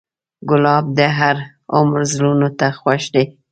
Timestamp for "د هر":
0.97-1.37